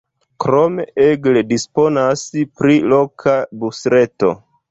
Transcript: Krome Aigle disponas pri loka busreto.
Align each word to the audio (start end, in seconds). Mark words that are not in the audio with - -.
Krome 0.43 0.85
Aigle 1.03 1.43
disponas 1.51 2.23
pri 2.61 2.79
loka 2.95 3.37
busreto. 3.65 4.35